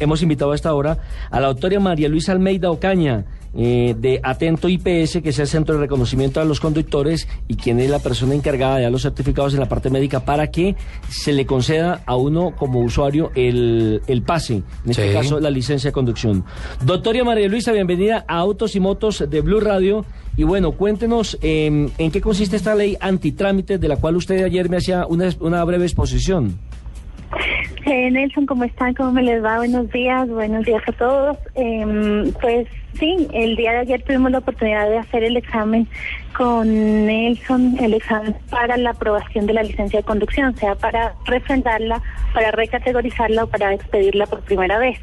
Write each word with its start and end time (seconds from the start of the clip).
Hemos 0.00 0.22
invitado 0.22 0.52
a 0.52 0.54
esta 0.54 0.72
hora 0.72 0.98
a 1.30 1.40
la 1.40 1.48
doctora 1.48 1.78
María 1.78 2.08
Luisa 2.08 2.32
Almeida 2.32 2.70
Ocaña, 2.70 3.26
eh, 3.54 3.94
de 3.98 4.18
Atento 4.22 4.68
IPS, 4.68 5.20
que 5.20 5.28
es 5.28 5.38
el 5.38 5.46
Centro 5.46 5.74
de 5.74 5.80
Reconocimiento 5.82 6.40
a 6.40 6.44
los 6.44 6.58
Conductores 6.58 7.28
y 7.48 7.56
quien 7.56 7.80
es 7.80 7.90
la 7.90 7.98
persona 7.98 8.34
encargada 8.34 8.76
de 8.76 8.84
dar 8.84 8.92
los 8.92 9.02
certificados 9.02 9.52
en 9.52 9.60
la 9.60 9.68
parte 9.68 9.90
médica 9.90 10.20
para 10.20 10.50
que 10.50 10.74
se 11.10 11.34
le 11.34 11.44
conceda 11.44 12.02
a 12.06 12.16
uno 12.16 12.54
como 12.56 12.80
usuario 12.80 13.30
el, 13.34 14.00
el 14.06 14.22
pase, 14.22 14.62
en 14.84 14.90
este 14.90 15.12
caso 15.12 15.38
la 15.38 15.50
licencia 15.50 15.88
de 15.88 15.92
conducción. 15.92 16.44
Doctora 16.82 17.22
María 17.22 17.48
Luisa, 17.48 17.72
bienvenida 17.72 18.24
a 18.26 18.38
Autos 18.38 18.76
y 18.76 18.80
Motos 18.80 19.24
de 19.28 19.40
Blue 19.42 19.60
Radio. 19.60 20.06
Y 20.36 20.44
bueno, 20.44 20.72
cuéntenos 20.72 21.36
eh, 21.42 21.90
en 21.98 22.10
qué 22.10 22.20
consiste 22.22 22.56
esta 22.56 22.74
ley 22.74 22.96
antitrámites 23.00 23.78
de 23.78 23.88
la 23.88 23.96
cual 23.96 24.16
usted 24.16 24.42
ayer 24.44 24.70
me 24.70 24.78
hacía 24.78 25.04
una, 25.06 25.28
una 25.40 25.62
breve 25.64 25.84
exposición. 25.84 26.58
Eh, 27.86 28.10
Nelson, 28.10 28.44
¿cómo 28.44 28.64
están? 28.64 28.92
¿Cómo 28.94 29.12
me 29.12 29.22
les 29.22 29.42
va? 29.42 29.56
Buenos 29.56 29.90
días, 29.90 30.28
buenos 30.28 30.66
días 30.66 30.82
a 30.86 30.92
todos. 30.92 31.38
Em, 31.54 32.30
pues 32.32 32.68
sí, 32.98 33.26
el 33.32 33.56
día 33.56 33.72
de 33.72 33.78
ayer 33.78 34.02
tuvimos 34.02 34.30
la 34.30 34.38
oportunidad 34.38 34.88
de 34.88 34.98
hacer 34.98 35.24
el 35.24 35.36
examen 35.38 35.88
con 36.36 37.06
Nelson, 37.06 37.78
el 37.80 37.94
examen 37.94 38.36
para 38.50 38.76
la 38.76 38.90
aprobación 38.90 39.46
de 39.46 39.54
la 39.54 39.62
licencia 39.62 40.00
de 40.00 40.04
conducción, 40.04 40.54
sea 40.56 40.74
para 40.74 41.14
refrendarla, 41.24 42.02
para 42.34 42.50
recategorizarla 42.50 43.44
o 43.44 43.46
para 43.46 43.72
expedirla 43.72 44.26
por 44.26 44.40
primera 44.42 44.78
vez. 44.78 44.98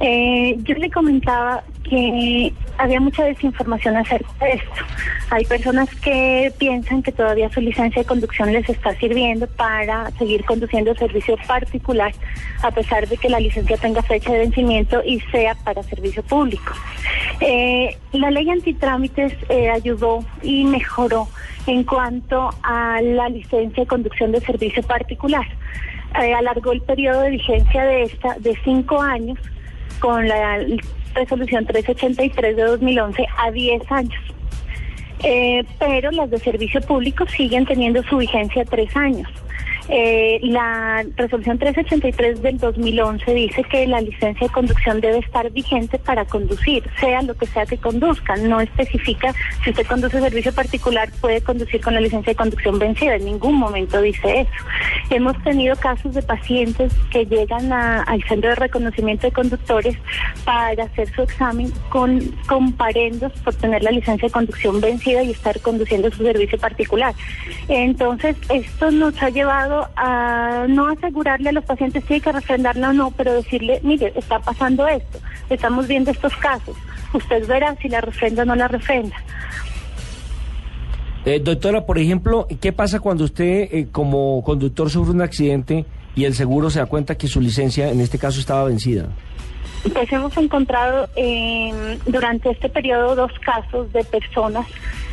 Eh, 0.00 0.56
yo 0.62 0.74
le 0.74 0.90
comentaba 0.90 1.62
que 1.88 2.52
había 2.78 3.00
mucha 3.00 3.24
desinformación 3.24 3.96
acerca 3.96 4.44
de 4.44 4.52
esto. 4.52 4.84
Hay 5.30 5.44
personas 5.44 5.92
que 5.96 6.52
piensan 6.58 7.02
que 7.02 7.12
todavía 7.12 7.50
su 7.50 7.60
licencia 7.60 8.02
de 8.02 8.06
conducción 8.06 8.52
les 8.52 8.68
está 8.68 8.94
sirviendo 8.94 9.46
para 9.46 10.10
seguir 10.12 10.44
conduciendo 10.44 10.94
servicio 10.94 11.36
particular, 11.46 12.12
a 12.62 12.70
pesar 12.70 13.08
de 13.08 13.16
que 13.16 13.28
la 13.28 13.40
licencia 13.40 13.76
tenga 13.76 14.02
fecha 14.02 14.32
de 14.32 14.40
vencimiento 14.40 15.02
y 15.04 15.20
sea 15.32 15.54
para 15.54 15.82
servicio 15.82 16.22
público. 16.22 16.72
Eh, 17.40 17.96
la 18.12 18.30
ley 18.30 18.50
antitrámites 18.50 19.32
eh, 19.48 19.70
ayudó 19.70 20.24
y 20.42 20.64
mejoró 20.64 21.28
en 21.66 21.82
cuanto 21.84 22.50
a 22.62 23.00
la 23.02 23.28
licencia 23.28 23.82
de 23.82 23.86
conducción 23.86 24.32
de 24.32 24.40
servicio 24.40 24.82
particular. 24.82 25.46
Eh, 26.22 26.34
alargó 26.34 26.72
el 26.72 26.82
periodo 26.82 27.22
de 27.22 27.30
vigencia 27.30 27.84
de 27.84 28.04
esta 28.04 28.34
de 28.38 28.56
cinco 28.64 29.02
años 29.02 29.38
con 30.00 30.26
la 30.28 30.58
resolución 31.14 31.66
383 31.66 32.56
de 32.56 32.62
2011 32.62 33.26
a 33.38 33.50
10 33.50 33.92
años. 33.92 34.22
Eh, 35.22 35.64
pero 35.78 36.10
las 36.10 36.30
de 36.30 36.38
servicio 36.38 36.80
público 36.82 37.26
siguen 37.26 37.64
teniendo 37.64 38.02
su 38.04 38.18
vigencia 38.18 38.64
tres 38.64 38.94
años. 38.96 39.28
Eh, 39.88 40.40
la 40.42 41.04
resolución 41.16 41.58
383 41.58 42.42
del 42.42 42.58
2011 42.58 43.34
dice 43.34 43.62
que 43.64 43.86
la 43.86 44.00
licencia 44.00 44.46
de 44.46 44.52
conducción 44.52 45.00
debe 45.00 45.18
estar 45.18 45.50
vigente 45.50 45.98
para 45.98 46.24
conducir, 46.24 46.82
sea 46.98 47.22
lo 47.22 47.34
que 47.34 47.46
sea 47.46 47.66
que 47.66 47.76
conduzca. 47.78 48.36
No 48.36 48.60
especifica 48.60 49.34
si 49.62 49.70
usted 49.70 49.86
conduce 49.86 50.20
servicio 50.20 50.52
particular, 50.52 51.08
puede 51.20 51.40
conducir 51.40 51.80
con 51.80 51.94
la 51.94 52.00
licencia 52.00 52.32
de 52.32 52.36
conducción 52.36 52.78
vencida. 52.78 53.14
En 53.16 53.24
ningún 53.26 53.54
momento 53.54 54.00
dice 54.00 54.40
eso. 54.40 54.50
Hemos 55.10 55.40
tenido 55.44 55.76
casos 55.76 56.14
de 56.14 56.22
pacientes 56.22 56.92
que 57.10 57.24
llegan 57.26 57.72
a- 57.72 58.02
al 58.02 58.22
centro 58.24 58.50
de 58.50 58.56
reconocimiento 58.56 59.26
de 59.26 59.32
conductores 59.32 59.96
para 60.44 60.84
hacer 60.84 61.08
su 61.14 61.22
examen 61.22 61.70
con 61.90 62.20
comparendos 62.48 63.32
por 63.44 63.54
tener 63.54 63.82
la 63.82 63.90
licencia 63.90 64.26
de 64.28 64.32
conducción 64.32 64.80
vencida 64.80 65.22
y 65.22 65.30
estar 65.30 65.60
conduciendo 65.60 66.10
su 66.10 66.24
servicio 66.24 66.58
particular. 66.58 67.14
Entonces, 67.68 68.36
esto 68.48 68.90
nos 68.90 69.20
ha 69.22 69.30
llevado 69.30 69.75
a 69.96 70.66
no 70.68 70.88
asegurarle 70.88 71.50
a 71.50 71.52
los 71.52 71.64
pacientes 71.64 72.04
si 72.06 72.14
hay 72.14 72.20
que 72.20 72.32
refrendarla 72.32 72.90
o 72.90 72.92
no, 72.92 73.10
pero 73.10 73.32
decirle, 73.32 73.80
mire, 73.82 74.12
está 74.16 74.38
pasando 74.38 74.86
esto, 74.86 75.18
estamos 75.50 75.86
viendo 75.86 76.10
estos 76.10 76.34
casos, 76.36 76.76
usted 77.12 77.46
verá 77.46 77.74
si 77.76 77.88
la 77.88 78.00
refrenda 78.00 78.42
o 78.42 78.46
no 78.46 78.54
la 78.54 78.68
refrenda. 78.68 79.16
Eh, 81.24 81.40
doctora, 81.40 81.84
por 81.84 81.98
ejemplo, 81.98 82.46
¿qué 82.60 82.72
pasa 82.72 83.00
cuando 83.00 83.24
usted 83.24 83.68
eh, 83.72 83.88
como 83.90 84.42
conductor 84.44 84.88
sufre 84.90 85.12
un 85.12 85.22
accidente 85.22 85.84
y 86.14 86.24
el 86.24 86.34
seguro 86.34 86.70
se 86.70 86.78
da 86.78 86.86
cuenta 86.86 87.16
que 87.16 87.26
su 87.26 87.40
licencia 87.40 87.90
en 87.90 88.00
este 88.00 88.16
caso 88.18 88.38
estaba 88.38 88.64
vencida? 88.64 89.08
Pues 89.92 90.12
hemos 90.12 90.36
encontrado 90.36 91.08
eh, 91.16 91.98
durante 92.06 92.50
este 92.50 92.68
periodo 92.68 93.14
dos 93.14 93.32
casos 93.40 93.92
de 93.92 94.02
personas, 94.04 94.66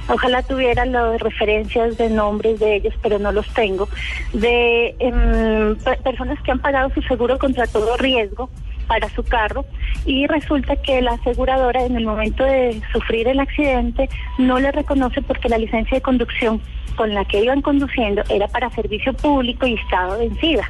ojalá 0.09 0.41
tuviera 0.41 0.85
las 0.85 1.21
referencias 1.21 1.97
de 1.97 2.09
nombres 2.09 2.59
de 2.59 2.75
ellos, 2.77 2.93
pero 3.01 3.19
no 3.19 3.31
los 3.31 3.47
tengo, 3.53 3.87
de 4.33 4.95
em, 4.99 5.75
pe- 5.77 5.97
personas 6.03 6.41
que 6.41 6.51
han 6.51 6.59
pagado 6.59 6.89
su 6.93 7.01
seguro 7.03 7.37
contra 7.37 7.67
todo 7.67 7.95
riesgo 7.97 8.49
para 8.87 9.09
su 9.09 9.23
carro 9.23 9.65
y 10.05 10.27
resulta 10.27 10.75
que 10.77 11.01
la 11.01 11.11
aseguradora 11.13 11.85
en 11.85 11.95
el 11.95 12.05
momento 12.05 12.43
de 12.43 12.81
sufrir 12.91 13.27
el 13.27 13.39
accidente 13.39 14.09
no 14.37 14.59
le 14.59 14.71
reconoce 14.71 15.21
porque 15.21 15.49
la 15.49 15.57
licencia 15.57 15.95
de 15.97 16.01
conducción 16.01 16.61
con 16.95 17.13
la 17.13 17.25
que 17.25 17.43
iban 17.43 17.61
conduciendo 17.63 18.21
era 18.29 18.47
para 18.47 18.69
servicio 18.69 19.13
público 19.13 19.65
y 19.65 19.73
estaba 19.73 20.15
vencida. 20.17 20.69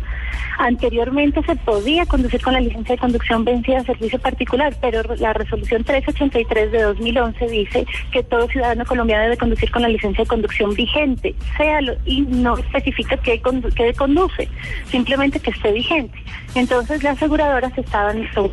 Anteriormente 0.57 1.41
se 1.43 1.55
podía 1.57 2.05
conducir 2.05 2.41
con 2.41 2.53
la 2.53 2.59
licencia 2.61 2.95
de 2.95 2.99
conducción 3.01 3.43
vencida 3.43 3.79
a 3.79 3.83
servicio 3.83 4.19
particular, 4.19 4.73
pero 4.79 5.01
la 5.17 5.33
resolución 5.33 5.83
383 5.83 6.71
de 6.71 6.81
2011 6.83 7.47
dice 7.47 7.85
que 8.11 8.23
todo 8.23 8.47
ciudadano 8.47 8.85
colombiano 8.85 9.23
debe 9.23 9.37
conducir 9.37 9.69
con 9.71 9.81
la 9.81 9.89
licencia 9.89 10.23
de 10.23 10.27
conducción 10.29 10.73
vigente, 10.75 11.35
sea 11.57 11.81
lo- 11.81 11.95
y 12.05 12.21
no 12.21 12.57
especifica 12.57 13.17
qué, 13.17 13.41
qué 13.75 13.93
conduce, 13.93 14.47
simplemente 14.85 15.39
que 15.39 15.49
esté 15.51 15.71
vigente. 15.71 16.17
Entonces 16.55 17.03
las 17.03 17.17
aseguradoras 17.17 17.77
estaban 18.21 18.51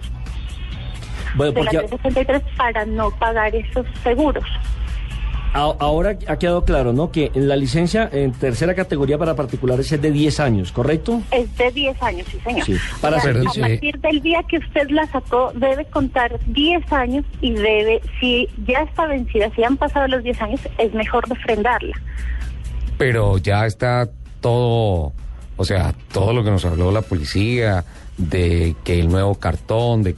Bueno, 1.37 1.53
de 1.53 1.63
la 1.65 1.71
porque 1.71 1.87
383 1.89 2.43
para 2.57 2.85
no 2.87 3.11
pagar 3.13 3.55
esos 3.55 3.87
seguros. 4.03 4.45
ahora 5.53 6.17
ha 6.29 6.37
quedado 6.39 6.65
claro, 6.65 6.93
¿no? 6.93 7.11
Que 7.11 7.31
la 7.35 7.57
licencia 7.57 8.09
en 8.13 8.33
tercera 8.33 8.75
categoría 8.75 9.19
para 9.19 9.35
particulares 9.35 9.91
es 9.91 10.01
de 10.01 10.11
10 10.13 10.39
años, 10.41 10.71
¿correcto? 10.73 11.23
Es 11.33 11.57
de 11.57 11.71
10 11.73 12.01
años, 12.03 12.27
sí, 12.31 12.39
señor. 12.45 12.65
Sí, 12.65 12.77
para 13.01 13.17
O 13.17 13.21
sea, 13.21 13.31
hacer- 13.33 13.47
a 13.47 13.51
sí. 13.51 13.61
partir 13.61 13.99
del 14.01 14.21
día 14.23 14.43
que 14.49 14.59
usted 14.59 14.89
la 14.91 15.07
sacó, 15.09 15.51
debe 15.55 15.85
contar 15.87 16.39
10 16.47 16.93
años 16.93 17.25
y 17.41 17.53
debe, 17.53 18.01
si 18.21 18.49
ya 18.67 18.81
está 18.83 19.07
vencida, 19.07 19.51
si 19.57 19.65
han 19.65 19.77
pasado 19.77 20.07
los 20.09 20.23
10 20.23 20.41
años, 20.41 20.61
es 20.79 20.95
mejor 20.95 21.29
refrendarla. 21.29 21.97
pero 22.97 23.39
ya 23.39 23.65
está 23.67 24.09
todo, 24.43 25.13
o 25.61 25.65
sea, 25.67 25.95
todo 26.11 26.33
lo 26.33 26.43
que 26.43 26.51
nos 26.51 26.65
habló 26.65 26.91
la 26.91 27.03
policía, 27.03 27.85
de 28.17 28.75
que 28.83 28.99
el 28.99 29.11
nuevo 29.11 29.35
cartón, 29.35 30.03
de 30.03 30.15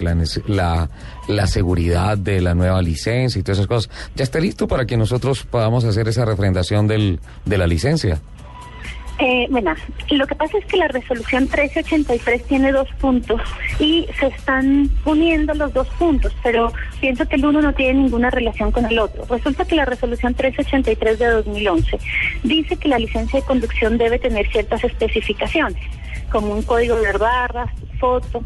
la, 0.47 0.89
la 1.27 1.47
seguridad 1.49 2.17
de 2.17 2.41
la 2.41 2.55
nueva 2.55 2.81
licencia 2.81 3.41
y 3.41 3.43
todas 3.43 3.59
esas 3.59 3.67
cosas, 3.67 3.91
ya 4.15 4.23
está 4.23 4.39
listo 4.39 4.69
para 4.69 4.87
que 4.87 4.97
nosotros 4.97 5.43
podamos 5.43 5.85
hacer 5.85 6.07
esa 6.07 6.25
refrendación 6.25 6.87
del, 6.87 7.19
de 7.45 7.59
la 7.59 7.67
licencia. 7.67 8.21
Eh, 9.19 9.47
bueno, 9.51 9.75
lo 10.11 10.27
que 10.27 10.35
pasa 10.35 10.59
es 10.59 10.65
que 10.65 10.77
la 10.77 10.89
resolución 10.89 11.45
1383 11.45 12.45
tiene 12.45 12.73
dos 12.73 12.89
puntos 13.01 13.41
y 13.79 14.07
se 14.19 14.27
están 14.29 14.91
uniendo 15.05 15.55
los 15.55 15.73
dos 15.73 15.87
puntos, 15.99 16.35
pero 16.43 16.73
pienso 17.01 17.27
que 17.29 17.37
el 17.37 17.45
uno 17.45 17.61
no 17.61 17.73
tiene 17.75 18.03
ninguna 18.03 18.31
relación 18.31 18.73
con 18.73 18.87
el 18.87 18.99
otro. 18.99 19.25
Resulta 19.29 19.65
que 19.65 19.77
la 19.77 19.85
resolución 19.85 20.33
1383 20.33 21.19
de 21.19 21.27
2011 21.27 21.99
dice 22.43 22.77
que 22.77 22.89
la 22.89 22.99
licencia 22.99 23.41
de 23.41 23.47
conducción 23.47 23.99
debe 23.99 24.19
tener 24.19 24.51
ciertas 24.51 24.83
especificaciones, 24.83 25.83
como 26.31 26.55
un 26.55 26.63
código 26.63 26.97
de 26.97 27.13
barras, 27.13 27.71
foto, 28.01 28.43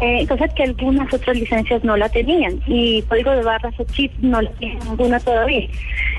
eh, 0.00 0.26
cosa 0.26 0.48
que 0.48 0.64
algunas 0.64 1.12
otras 1.12 1.36
licencias 1.36 1.84
no 1.84 1.96
la 1.96 2.08
tenían 2.08 2.60
y 2.66 3.02
código 3.02 3.30
de 3.30 3.42
barras 3.42 3.74
o 3.78 3.84
chip 3.84 4.12
no 4.20 4.42
la 4.42 4.50
tiene 4.52 4.80
ninguna 4.84 5.20
todavía. 5.20 5.68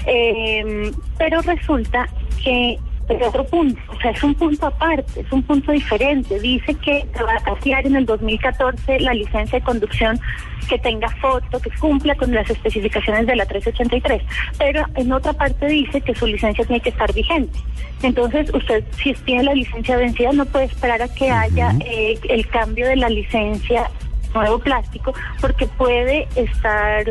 Eh, 0.06 0.92
pero 1.18 1.42
resulta 1.42 2.08
que 2.44 2.80
de 3.08 3.26
otro 3.26 3.46
punto, 3.46 3.80
o 3.90 4.00
sea, 4.02 4.12
es 4.12 4.24
un 4.24 4.36
punto 4.36 4.68
aparte, 4.68 5.22
es 5.22 5.32
un 5.32 5.44
punto 5.44 5.72
diferente. 5.72 6.40
Dice 6.40 6.76
que 6.76 7.08
va 7.16 7.34
a 7.34 7.44
cambiar 7.44 7.86
en 7.86 7.96
el 7.96 8.06
2014 8.06 9.00
la 9.00 9.14
licencia 9.14 9.60
de 9.60 9.66
conducción 9.66 10.20
que 10.68 10.78
tenga 10.78 11.10
foto, 11.22 11.60
que 11.60 11.70
cumpla 11.72 12.16
con 12.16 12.34
las 12.34 12.50
especificaciones 12.50 13.26
de 13.26 13.36
la 13.36 13.46
383, 13.46 14.22
pero 14.58 14.86
en 14.96 15.12
otra 15.12 15.34
parte 15.34 15.68
dice 15.68 16.02
que 16.02 16.14
su 16.14 16.28
licencia 16.28 16.66
tiene 16.66 16.82
que 16.82 16.90
estar 16.90 17.14
vigente. 17.14 17.58
Entonces, 18.04 18.54
usted 18.54 18.84
si 19.02 19.14
tiene 19.14 19.44
la 19.44 19.54
licencia 19.54 19.98
vencida 19.98 20.32
no 20.34 20.46
puede 20.46 20.66
esperar 20.66 21.02
a 21.02 21.08
que 21.08 21.32
haya 21.32 21.74
eh, 21.86 22.20
el 22.30 22.48
cambio 22.48 22.88
de 22.88 22.98
la 22.98 23.10
licencia 23.10 23.90
nuevo 24.34 24.60
plástico 24.60 25.14
porque 25.42 25.66
puede 25.66 26.28
estar 26.36 27.06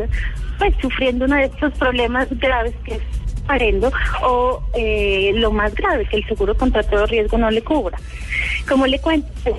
pues 0.57 0.73
sufriendo 0.81 1.25
uno 1.25 1.35
de 1.35 1.45
estos 1.45 1.73
problemas 1.73 2.27
graves 2.39 2.73
que 2.85 2.95
es 2.95 3.01
parendo 3.47 3.91
o 4.21 4.61
eh, 4.75 5.31
lo 5.35 5.51
más 5.51 5.73
grave 5.73 6.05
que 6.05 6.17
el 6.17 6.27
seguro 6.27 6.55
contra 6.55 6.83
todo 6.83 7.05
riesgo 7.05 7.37
no 7.37 7.49
le 7.49 7.63
cubra. 7.63 7.97
Como 8.67 8.85
le 8.85 8.99
cuento, 8.99 9.27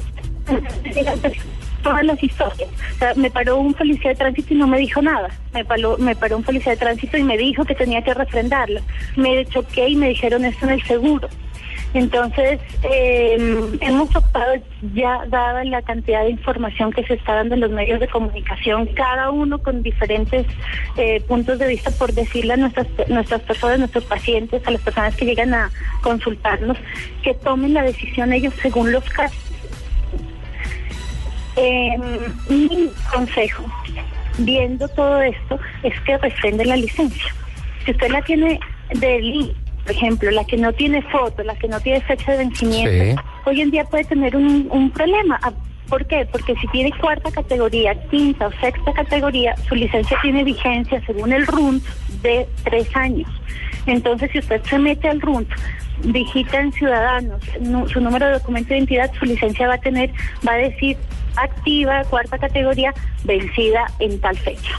todas 1.82 2.05
las 2.05 2.23
historias. 2.23 2.69
O 2.94 2.99
sea, 2.99 3.14
me 3.14 3.31
paró 3.31 3.56
un 3.56 3.75
policía 3.75 4.11
de 4.11 4.17
tránsito 4.17 4.55
y 4.55 4.56
no 4.56 4.67
me 4.67 4.79
dijo 4.79 5.02
nada. 5.02 5.29
Me 5.52 5.64
paró, 5.64 5.96
me 5.99 6.14
paró 6.14 6.37
un 6.37 6.43
policía 6.43 6.73
de 6.73 6.79
tránsito 6.79 7.17
y 7.17 7.23
me 7.23 7.37
dijo 7.37 7.64
que 7.64 7.75
tenía 7.75 8.02
que 8.02 8.14
refrendarlo. 8.14 8.81
Me 9.17 9.44
choqué 9.46 9.88
y 9.88 9.96
me 9.96 10.08
dijeron 10.08 10.44
esto 10.44 10.67
en 10.67 10.73
el 10.73 10.82
seguro. 10.84 11.29
Entonces, 11.94 12.61
eh, 12.82 13.37
hemos 13.81 14.14
optado 14.14 14.52
ya, 14.94 15.25
dada 15.29 15.64
la 15.64 15.81
cantidad 15.82 16.23
de 16.23 16.31
información 16.31 16.93
que 16.93 17.02
se 17.05 17.14
está 17.14 17.35
dando 17.35 17.55
en 17.55 17.62
los 17.62 17.70
medios 17.70 17.99
de 17.99 18.08
comunicación, 18.08 18.87
cada 18.94 19.31
uno 19.31 19.58
con 19.58 19.82
diferentes 19.82 20.46
eh, 20.96 21.20
puntos 21.23 21.58
de 21.58 21.67
vista, 21.69 21.90
por 21.93 22.12
decirle 22.12 22.55
a 22.55 22.56
nuestras, 22.58 22.87
nuestras 23.08 23.40
personas, 23.43 23.79
nuestros 23.79 24.05
pacientes, 24.05 24.67
a 24.67 24.70
las 24.70 24.82
personas 24.82 25.17
que 25.17 25.25
llegan 25.25 25.55
a 25.55 25.70
consultarnos, 26.02 26.76
que 27.23 27.35
tomen 27.35 27.73
la 27.73 27.82
decisión 27.82 28.32
ellos 28.32 28.52
según 28.61 28.93
los 28.93 29.05
casos. 29.08 29.38
Eh, 31.56 31.96
mi 32.49 32.91
consejo, 33.12 33.64
viendo 34.38 34.87
todo 34.88 35.23
esto, 35.23 35.58
es 35.82 35.99
que 36.02 36.19
refrende 36.19 36.64
la 36.67 36.76
licencia. 36.76 37.34
Si 37.84 37.93
usted 37.93 38.11
la 38.11 38.23
tiene 38.23 38.61
de 38.91 39.55
por 39.88 39.96
ejemplo, 39.96 40.31
la 40.31 40.44
que 40.44 40.58
no 40.58 40.70
tiene 40.75 41.00
foto, 41.00 41.43
la 41.43 41.55
que 41.55 41.67
no 41.67 41.81
tiene 41.81 42.02
fecha 42.02 42.32
de 42.32 42.38
vencimiento, 42.38 43.23
hoy 43.46 43.62
en 43.62 43.70
día 43.70 43.85
puede 43.85 44.05
tener 44.05 44.37
un, 44.37 44.69
un 44.70 44.90
problema. 44.90 45.40
Ah, 45.43 45.50
¿Por 45.88 46.06
qué? 46.06 46.29
Porque 46.31 46.55
si 46.56 46.69
tiene 46.69 46.93
cuarta 47.00 47.31
categoría, 47.31 47.94
quinta 48.11 48.49
o 48.49 48.52
sexta 48.61 48.93
categoría, 48.93 49.56
su 49.67 49.75
licencia 49.75 50.19
tiene 50.20 50.44
vigencia 50.44 51.02
según 51.06 51.32
el 51.32 51.46
RUNT 51.46 51.82
de 52.20 52.46
tres 52.64 52.94
años. 52.94 53.31
Entonces, 53.87 54.31
si 54.31 54.40
usted 54.40 54.62
se 54.64 54.79
mete 54.79 55.08
al 55.08 55.23
RUNT, 55.23 55.49
digita 56.02 56.61
en 56.61 56.70
Ciudadanos 56.70 57.43
su 57.91 58.00
número 58.02 58.26
de 58.26 58.32
documento 58.32 58.69
de 58.69 58.76
identidad, 58.76 59.11
su 59.19 59.25
licencia 59.25 59.69
va 59.69 59.75
a 59.75 59.81
tener, 59.81 60.11
va 60.46 60.52
a 60.52 60.56
decir 60.56 60.99
activa, 61.37 62.05
cuarta 62.11 62.37
categoría, 62.37 62.93
vencida 63.25 63.87
en 64.00 64.20
tal 64.20 64.37
fecha. 64.37 64.79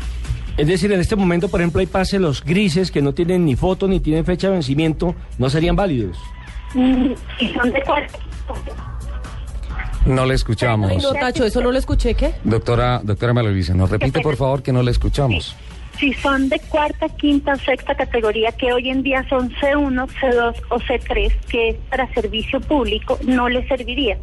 Es 0.60 0.68
decir, 0.68 0.92
en 0.92 1.00
este 1.00 1.16
momento, 1.16 1.48
por 1.48 1.62
ejemplo, 1.62 1.80
hay 1.80 1.86
pase 1.88 2.20
los 2.20 2.44
grises 2.44 2.92
que 2.92 3.02
no 3.02 3.14
tienen 3.14 3.46
ni 3.46 3.56
foto 3.56 3.88
ni 3.88 4.02
tienen 4.02 4.26
fecha 4.26 4.48
de 4.48 4.56
vencimiento, 4.56 5.16
¿no 5.38 5.50
serían 5.50 5.78
válidos? 5.78 6.18
Mm, 6.74 7.14
y 7.40 7.48
son 7.54 7.72
de. 7.72 7.82
No 10.06 10.26
le 10.26 10.34
escuchamos. 10.34 10.92
Ay, 10.92 10.98
no, 10.98 11.14
Tacho, 11.14 11.46
¿eso 11.46 11.62
no 11.62 11.72
lo 11.72 11.78
escuché, 11.78 12.14
qué? 12.14 12.34
Doctora, 12.44 13.00
doctora 13.02 13.32
María 13.34 13.52
Luisa, 13.52 13.74
nos 13.74 13.90
repite 13.90 14.20
por 14.20 14.36
favor 14.36 14.62
que 14.62 14.74
no 14.74 14.84
le 14.84 14.92
escuchamos. 14.92 15.56
Si 16.00 16.14
son 16.14 16.48
de 16.48 16.60
cuarta, 16.60 17.10
quinta 17.10 17.54
o 17.54 17.58
sexta 17.58 17.94
categoría, 17.94 18.54
que 18.54 18.72
hoy 18.72 18.90
en 18.90 19.04
día 19.04 19.28
son 19.28 19.52
C1, 19.56 20.08
C2 20.08 20.56
o 20.70 20.80
C3, 20.80 21.34
que 21.50 21.70
es 21.70 21.76
para 21.90 22.08
servicio 22.14 22.62
público, 22.62 23.20
no 23.26 23.50
le 23.50 23.68
serviría. 23.68 24.18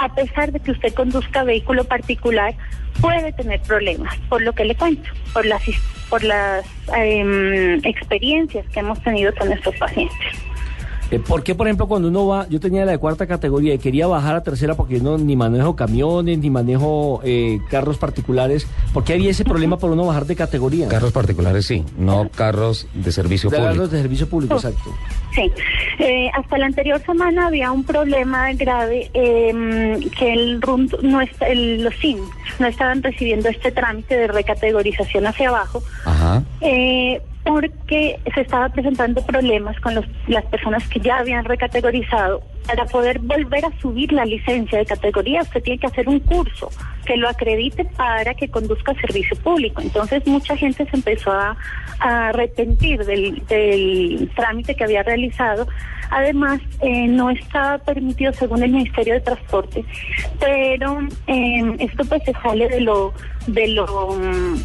A 0.00 0.14
pesar 0.14 0.52
de 0.52 0.60
que 0.60 0.72
usted 0.72 0.92
conduzca 0.92 1.42
vehículo 1.42 1.84
particular, 1.84 2.54
puede 3.00 3.32
tener 3.32 3.60
problemas, 3.62 4.14
por 4.28 4.42
lo 4.42 4.52
que 4.52 4.66
le 4.66 4.74
cuento, 4.74 5.08
por 5.32 5.46
las, 5.46 5.62
por 6.10 6.22
las 6.22 6.66
em, 6.94 7.80
experiencias 7.84 8.68
que 8.68 8.80
hemos 8.80 9.02
tenido 9.02 9.34
con 9.34 9.48
nuestros 9.48 9.74
pacientes. 9.76 10.53
Eh, 11.10 11.18
¿Por 11.18 11.42
qué, 11.42 11.54
por 11.54 11.66
ejemplo, 11.66 11.86
cuando 11.86 12.08
uno 12.08 12.26
va, 12.26 12.48
yo 12.48 12.58
tenía 12.60 12.84
la 12.84 12.92
de 12.92 12.98
cuarta 12.98 13.26
categoría 13.26 13.74
y 13.74 13.78
quería 13.78 14.06
bajar 14.06 14.36
a 14.36 14.42
tercera 14.42 14.74
porque 14.74 15.00
no 15.00 15.18
ni 15.18 15.36
manejo 15.36 15.76
camiones, 15.76 16.38
ni 16.38 16.50
manejo 16.50 17.20
eh, 17.24 17.60
carros 17.70 17.98
particulares, 17.98 18.66
¿por 18.92 19.04
qué 19.04 19.12
había 19.14 19.30
ese 19.30 19.44
problema 19.44 19.76
por 19.78 19.90
uno 19.90 20.06
bajar 20.06 20.24
de 20.26 20.34
categoría? 20.36 20.88
Carros 20.88 21.12
particulares 21.12 21.66
sí, 21.66 21.84
no 21.98 22.28
carros 22.34 22.86
de 22.94 23.12
servicio 23.12 23.50
De 23.50 23.56
público. 23.56 23.72
carros 23.74 23.90
de 23.90 24.00
servicio 24.02 24.28
público, 24.28 24.54
exacto. 24.54 24.90
Sí, 25.34 25.50
eh, 25.98 26.30
hasta 26.32 26.58
la 26.58 26.66
anterior 26.66 27.00
semana 27.04 27.48
había 27.48 27.70
un 27.72 27.84
problema 27.84 28.52
grave 28.54 29.10
eh, 29.14 29.98
que 30.18 30.32
el 30.32 30.60
no 31.02 31.20
está, 31.20 31.46
el- 31.48 31.82
los 31.84 31.94
SIM 31.96 32.18
no 32.58 32.66
estaban 32.66 33.02
recibiendo 33.02 33.48
este 33.48 33.72
trámite 33.72 34.16
de 34.16 34.26
recategorización 34.28 35.26
hacia 35.26 35.48
abajo 35.48 35.82
Ajá. 36.04 36.42
Porque 37.44 38.18
se 38.34 38.40
estaba 38.40 38.68
presentando 38.70 39.24
problemas 39.24 39.78
con 39.80 39.94
los, 39.94 40.06
las 40.26 40.44
personas 40.46 40.86
que 40.88 41.00
ya 41.00 41.18
habían 41.18 41.44
recategorizado. 41.44 42.42
Para 42.66 42.86
poder 42.86 43.18
volver 43.18 43.66
a 43.66 43.78
subir 43.78 44.10
la 44.12 44.24
licencia 44.24 44.78
de 44.78 44.86
categoría, 44.86 45.42
usted 45.42 45.62
tiene 45.62 45.78
que 45.78 45.86
hacer 45.86 46.08
un 46.08 46.18
curso 46.20 46.70
que 47.04 47.18
lo 47.18 47.28
acredite 47.28 47.84
para 47.84 48.32
que 48.34 48.48
conduzca 48.48 48.94
servicio 48.94 49.36
público. 49.36 49.82
Entonces, 49.82 50.26
mucha 50.26 50.56
gente 50.56 50.86
se 50.86 50.96
empezó 50.96 51.32
a, 51.32 51.56
a 52.00 52.28
arrepentir 52.28 53.04
del, 53.04 53.44
del 53.46 54.30
trámite 54.34 54.74
que 54.74 54.84
había 54.84 55.02
realizado. 55.02 55.68
Además, 56.10 56.60
eh, 56.80 57.06
no 57.06 57.28
estaba 57.28 57.76
permitido 57.78 58.32
según 58.32 58.62
el 58.62 58.70
Ministerio 58.70 59.14
de 59.14 59.20
Transporte, 59.20 59.84
pero 60.40 61.00
eh, 61.26 61.76
esto 61.80 62.04
pues 62.04 62.22
se 62.24 62.32
sale 62.32 62.68
de 62.68 62.80
lo 62.80 63.12
de 63.46 63.68
lo 63.68 63.86
mm, 64.14 64.56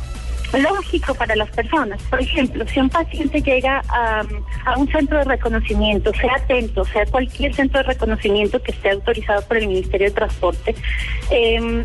lógico 0.54 1.13
para 1.16 1.36
las 1.36 1.50
personas. 1.51 2.01
Por 2.04 2.22
ejemplo, 2.22 2.66
si 2.68 2.80
un 2.80 2.90
paciente 2.90 3.42
llega 3.42 3.81
a, 3.90 4.24
a 4.66 4.78
un 4.78 4.88
centro 4.92 5.18
de 5.19 5.25
reconocimiento, 5.25 6.12
sea 6.13 6.36
atento, 6.36 6.86
sea 6.86 7.06
cualquier 7.06 7.54
centro 7.54 7.80
de 7.81 7.88
reconocimiento 7.88 8.62
que 8.62 8.72
esté 8.72 8.92
autorizado 8.92 9.42
por 9.48 9.57
el 9.57 9.68
Ministerio 9.68 10.07
de 10.07 10.13
Transporte, 10.13 10.75
eh, 11.31 11.84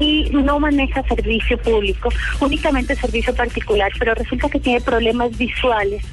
y 0.00 0.28
no 0.32 0.58
maneja 0.58 1.02
servicio 1.04 1.56
público, 1.58 2.08
únicamente 2.40 2.96
servicio 2.96 3.34
particular, 3.34 3.92
pero 3.98 4.14
resulta 4.14 4.48
que 4.48 4.58
tiene 4.58 4.80
problemas 4.80 5.36
visuales 5.38 6.04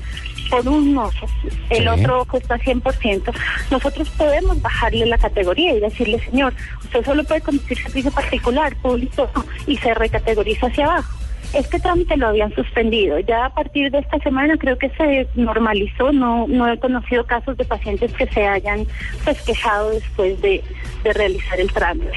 por 0.52 0.68
un 0.68 0.98
ojo, 0.98 1.28
el 1.70 1.84
Sí. 1.84 1.88
otro 1.88 2.22
ojo 2.22 2.38
está 2.38 2.58
100%, 2.60 3.32
nosotros 3.72 4.10
podemos 4.10 4.62
bajarle 4.62 5.06
la 5.06 5.18
categoría 5.18 5.74
y 5.74 5.80
decirle, 5.80 6.20
señor, 6.20 6.54
usted 6.84 7.06
solo 7.06 7.24
puede 7.24 7.42
conducir 7.42 7.78
servicio 7.82 8.12
particular, 8.12 8.76
público, 8.82 9.30
no", 9.34 9.46
y 9.66 9.78
se 9.78 9.94
recategoriza 9.94 10.68
hacia 10.68 10.86
abajo. 10.86 11.18
Este 11.54 11.80
trámite 11.80 12.16
lo 12.18 12.28
habían 12.28 12.54
suspendido. 12.56 13.20
Ya 13.20 13.46
a 13.46 13.50
partir 13.54 13.92
de 13.92 14.00
esta 14.00 14.18
semana 14.20 14.56
creo 14.58 14.78
que 14.78 14.90
se 14.92 15.28
normalizó. 15.36 16.12
No, 16.12 16.48
no 16.48 16.72
he 16.72 16.80
conocido 16.80 17.26
casos 17.26 17.58
de 17.58 17.66
pacientes 17.66 18.14
que 18.14 18.26
se 18.28 18.48
hayan 18.48 18.86
pues, 19.26 19.42
quejado 19.42 19.90
después 19.92 20.42
de, 20.42 20.64
de 21.04 21.14
realizar 21.14 21.60
el 21.60 21.72
trámite. 21.72 22.12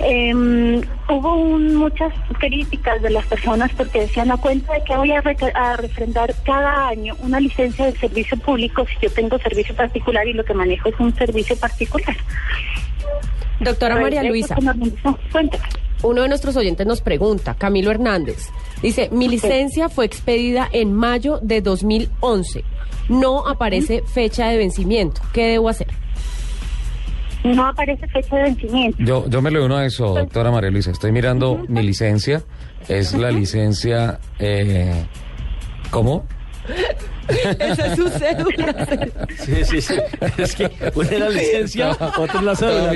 Eh, 0.00 0.30
hubo 1.08 1.36
un- 1.36 1.74
muchas 1.76 2.12
críticas 2.38 3.00
de 3.00 3.08
las 3.08 3.24
personas 3.26 3.70
porque 3.74 4.00
decían 4.00 4.30
a 4.30 4.36
cuenta 4.36 4.74
de 4.74 4.84
que 4.84 4.94
voy 4.94 5.10
a, 5.12 5.22
a 5.54 5.76
refrendar 5.78 6.34
cada 6.44 6.88
año 6.88 7.14
una 7.20 7.40
licencia 7.40 7.86
de 7.86 7.92
servicio 7.96 8.36
público 8.36 8.84
si 8.86 9.06
yo 9.06 9.10
tengo 9.14 9.38
servicio 9.38 9.74
particular 9.74 10.26
y 10.28 10.34
lo 10.34 10.44
que 10.44 10.52
manejo 10.52 10.90
es 10.90 11.00
un 11.00 11.14
servicio 11.16 11.56
particular. 11.58 12.14
Doctora 13.60 13.94
María 13.96 14.22
Luisa, 14.22 14.54
uno 16.06 16.22
de 16.22 16.28
nuestros 16.28 16.56
oyentes 16.56 16.86
nos 16.86 17.00
pregunta, 17.00 17.54
Camilo 17.54 17.90
Hernández, 17.90 18.50
dice, 18.82 19.08
mi 19.12 19.28
licencia 19.28 19.88
fue 19.88 20.04
expedida 20.04 20.68
en 20.72 20.92
mayo 20.92 21.38
de 21.42 21.60
2011. 21.60 22.64
No 23.08 23.46
aparece 23.46 24.02
fecha 24.02 24.48
de 24.48 24.58
vencimiento. 24.58 25.20
¿Qué 25.32 25.46
debo 25.46 25.68
hacer? 25.68 25.88
No 27.44 27.66
aparece 27.66 28.06
fecha 28.08 28.36
de 28.36 28.42
vencimiento. 28.42 28.98
Yo, 29.00 29.28
yo 29.28 29.40
me 29.40 29.50
le 29.50 29.64
uno 29.64 29.76
a 29.76 29.86
eso, 29.86 30.14
doctora 30.14 30.50
María 30.50 30.70
Luisa. 30.70 30.90
Estoy 30.90 31.12
mirando 31.12 31.64
mi 31.68 31.82
licencia. 31.82 32.42
Es 32.88 33.14
la 33.14 33.30
licencia. 33.30 34.18
Eh, 34.38 35.04
¿Cómo? 35.90 36.26
Esa 37.58 37.86
es 37.86 37.96
su 37.96 38.08
cédula. 38.08 38.86
Sí, 39.38 39.64
sí, 39.64 39.80
sí. 39.80 39.94
Es 40.38 40.54
que 40.54 40.70
una 40.94 41.08
es 41.10 41.20
la 41.20 41.28
licencia, 41.28 41.90
otra 42.18 42.38
es 42.40 42.42
la 42.44 42.56
cédula. 42.56 42.92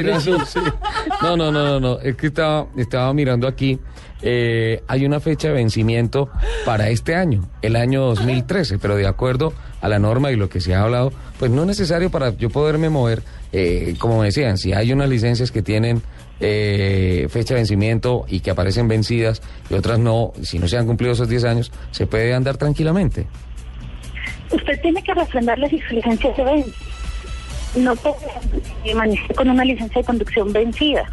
No, 1.23 1.37
no, 1.37 1.50
no, 1.53 1.65
no, 1.65 1.81
no. 1.81 1.99
Es 2.00 2.17
que 2.17 2.29
estaba, 2.29 2.67
estaba 2.77 3.12
mirando 3.12 3.47
aquí. 3.49 3.79
eh, 4.23 4.83
hay 4.87 5.05
una 5.07 5.19
fecha 5.21 5.49
de 5.49 5.55
vencimiento 5.55 6.29
para 6.65 6.91
este 6.91 7.15
año, 7.15 7.49
el 7.62 7.75
año 7.77 8.03
2013, 8.03 8.79
pero 8.79 8.97
de 8.97 9.07
acuerdo 9.07 9.53
a 9.81 9.89
la 9.89 9.99
norma 9.99 10.31
y 10.31 10.37
lo 10.37 10.49
que 10.49 10.61
se 10.61 10.75
ha 10.75 10.83
hablado, 10.83 11.11
pues 11.39 11.50
no 11.50 11.62
es 11.62 11.69
necesario 11.69 12.11
para 12.11 12.37
yo 12.37 12.50
poderme 12.50 12.91
mover, 12.91 13.23
eh, 13.53 13.95
como 13.99 14.19
me 14.19 14.27
decían, 14.27 14.59
si 14.59 14.73
hay 14.75 14.93
unas 14.93 15.09
licencias 15.09 15.50
que 15.50 15.62
tienen 15.62 16.03
eh, 16.39 17.27
fecha 17.31 17.55
de 17.55 17.61
vencimiento 17.61 18.25
y 18.29 18.41
que 18.41 18.50
aparecen 18.50 18.89
vencidas 18.89 19.41
y 19.71 19.75
otras 19.75 19.99
no, 19.99 20.33
si 20.43 20.59
no 20.59 20.69
se 20.69 20.77
han 20.77 20.87
cumplido 20.87 21.12
esos 21.15 21.29
10 21.29 21.45
años, 21.45 21.73
se 21.91 22.07
puede 22.07 22.35
andar 22.35 22.57
tranquilamente. 22.59 23.27
Usted 24.50 24.80
tiene 24.80 25.02
que 25.02 25.14
refrendarle 25.14 25.69
si 25.69 25.80
su 25.80 25.95
licencia 25.95 26.35
se 26.35 26.42
vence. 26.42 26.73
no 27.76 27.95
puede 27.97 28.95
manejar 28.95 29.35
con 29.35 29.49
una 29.49 29.64
licencia 29.64 30.00
de 30.00 30.07
conducción 30.07 30.52
vencida. 30.52 31.09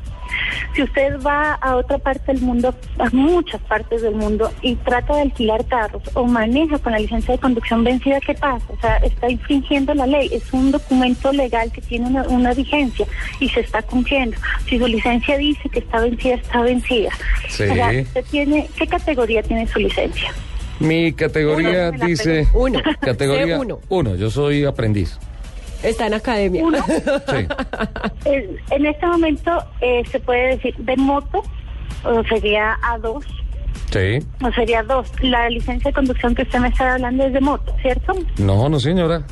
Si 0.75 0.83
usted 0.83 1.19
va 1.21 1.53
a 1.53 1.75
otra 1.75 1.97
parte 1.97 2.33
del 2.33 2.41
mundo, 2.41 2.73
a 2.99 3.09
muchas 3.11 3.59
partes 3.61 4.01
del 4.01 4.15
mundo, 4.15 4.51
y 4.61 4.75
trata 4.75 5.15
de 5.15 5.21
alquilar 5.21 5.65
carros 5.65 6.03
o 6.13 6.25
maneja 6.25 6.77
con 6.79 6.91
la 6.91 6.99
licencia 6.99 7.33
de 7.33 7.39
conducción 7.39 7.83
vencida, 7.83 8.19
¿qué 8.19 8.33
pasa? 8.33 8.65
O 8.69 8.79
sea, 8.79 8.97
está 8.97 9.29
infringiendo 9.29 9.93
la 9.93 10.05
ley. 10.05 10.29
Es 10.31 10.51
un 10.53 10.71
documento 10.71 11.31
legal 11.31 11.71
que 11.71 11.81
tiene 11.81 12.07
una, 12.07 12.23
una 12.27 12.53
vigencia 12.53 13.05
y 13.39 13.49
se 13.49 13.61
está 13.61 13.81
cumpliendo. 13.81 14.37
Si 14.67 14.77
su 14.77 14.87
licencia 14.87 15.37
dice 15.37 15.69
que 15.69 15.79
está 15.79 15.99
vencida, 15.99 16.35
está 16.35 16.61
vencida. 16.61 17.09
Sí. 17.49 17.63
O 17.63 17.73
sea, 17.73 18.01
usted 18.01 18.25
tiene, 18.29 18.69
¿qué 18.77 18.87
categoría 18.87 19.41
tiene 19.41 19.67
su 19.67 19.79
licencia? 19.79 20.31
Mi 20.79 21.13
categoría 21.13 21.91
Uno, 21.93 22.05
dice... 22.05 22.47
Uno. 22.53 22.79
Categoría 23.01 23.57
C1. 23.57 23.79
uno. 23.89 24.15
Yo 24.15 24.29
soy 24.29 24.65
aprendiz. 24.65 25.17
Está 25.83 26.07
en 26.07 26.13
academia. 26.15 26.63
Sí. 27.29 27.47
Eh, 28.25 28.57
en 28.71 28.85
este 28.85 29.05
momento 29.05 29.51
eh, 29.81 30.03
se 30.11 30.19
puede 30.19 30.55
decir 30.57 30.75
de 30.77 30.95
moto, 30.97 31.43
o 32.03 32.23
sería 32.25 32.77
A2, 32.81 33.23
Sí. 33.91 34.25
o 34.43 34.51
sería 34.53 34.83
2. 34.83 35.11
La 35.21 35.49
licencia 35.49 35.89
de 35.89 35.93
conducción 35.95 36.35
que 36.35 36.41
usted 36.43 36.59
me 36.59 36.67
está 36.69 36.93
hablando 36.95 37.25
es 37.25 37.33
de 37.33 37.41
moto, 37.41 37.75
¿cierto? 37.81 38.13
No, 38.37 38.67
no 38.69 38.79
señora. 38.79 39.23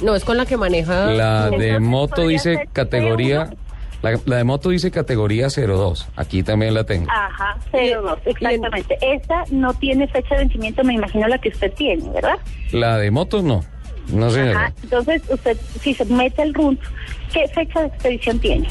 No, 0.00 0.14
es 0.16 0.24
con 0.24 0.36
la 0.36 0.44
que 0.46 0.56
maneja. 0.56 1.06
La 1.06 1.48
de 1.50 1.78
moto 1.78 2.26
dice 2.26 2.68
categoría... 2.72 3.50
C1. 4.02 4.10
La, 4.10 4.20
la 4.26 4.36
de 4.38 4.44
moto 4.44 4.70
dice 4.70 4.90
categoría 4.90 5.48
02. 5.48 6.08
Aquí 6.16 6.42
también 6.42 6.74
la 6.74 6.84
tengo. 6.84 7.06
Ajá, 7.10 7.56
02, 7.72 8.18
exactamente. 8.26 8.98
Esta 9.00 9.44
no 9.50 9.72
tiene 9.74 10.08
fecha 10.08 10.34
de 10.34 10.40
vencimiento, 10.42 10.82
me 10.84 10.94
imagino 10.94 11.28
la 11.28 11.38
que 11.38 11.48
usted 11.50 11.72
tiene, 11.74 12.08
¿verdad? 12.10 12.36
La 12.72 12.98
de 12.98 13.10
moto 13.10 13.42
no. 13.42 13.64
No 14.12 14.30
señora. 14.30 14.66
Ajá, 14.66 14.74
entonces 14.82 15.22
usted, 15.30 15.56
si 15.80 15.94
se 15.94 16.04
mete 16.06 16.42
el 16.42 16.52
RUNT, 16.54 16.80
¿qué 17.32 17.46
fecha 17.48 17.80
de 17.82 17.86
expedición 17.86 18.38
tiene? 18.40 18.68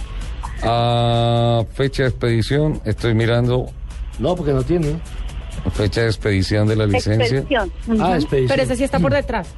Ah, 0.63 1.63
fecha 1.73 2.03
de 2.03 2.09
expedición, 2.09 2.81
estoy 2.85 3.13
mirando 3.15 3.67
No, 4.19 4.35
porque 4.35 4.51
no 4.51 4.63
tiene. 4.63 4.99
fecha 5.73 6.01
de 6.01 6.07
expedición 6.07 6.67
de 6.67 6.75
la 6.75 6.85
licencia. 6.85 7.39
Expedición. 7.39 7.71
Ah, 8.01 8.15
expedición. 8.15 8.47
Pero 8.49 8.63
ese 8.63 8.75
sí 8.75 8.83
está 8.83 8.99
por 8.99 9.13
detrás. 9.13 9.53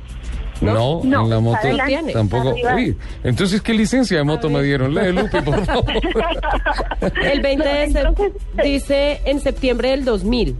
No, 0.61 1.01
No, 1.03 1.23
en 1.23 1.29
la 1.29 1.39
moto 1.39 1.57
adelante, 1.57 2.13
tampoco. 2.13 2.55
Uy, 2.75 2.95
entonces, 3.23 3.61
¿qué 3.61 3.73
licencia 3.73 4.17
de 4.17 4.23
moto 4.23 4.49
me 4.49 4.61
dieron? 4.63 4.93
La 4.93 5.03
de 5.03 5.13
Lupe, 5.13 5.41
por 5.41 5.65
favor. 5.65 5.85
El 7.23 7.41
20 7.41 7.67
de 7.67 7.87
No, 7.87 7.99
entonces, 7.99 8.33
sep- 8.55 8.63
dice 8.63 9.21
en 9.25 9.39
septiembre 9.39 9.89
del 9.89 10.05
2000. 10.05 10.55